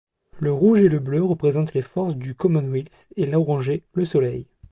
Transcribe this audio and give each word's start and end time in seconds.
Le 0.39 0.51
rouge 0.51 0.79
et 0.81 0.89
le 0.89 0.97
bleu 0.97 1.21
représentent 1.23 1.75
les 1.75 1.83
Forces 1.83 2.15
du 2.15 2.33
Commonwealth 2.33 3.05
et 3.17 3.27
l'orangé 3.27 3.83
le 3.93 4.03
soleil. 4.03 4.47